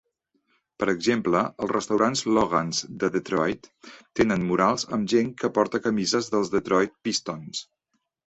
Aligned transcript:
Per 0.83 0.85
exemple, 0.93 1.41
els 1.65 1.69
restaurants 1.71 2.23
Logan's 2.37 2.79
de 3.03 3.09
Detroit 3.17 3.69
tenen 4.21 4.47
murals 4.53 4.87
amb 4.99 5.13
gent 5.15 5.29
que 5.43 5.53
porta 5.59 5.83
camises 5.89 6.31
dels 6.37 6.53
Detroit 6.57 6.97
Pistons. 7.09 7.63